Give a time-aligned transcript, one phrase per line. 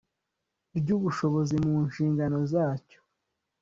[0.77, 2.99] ry ubushobozi mu nshingano zacyo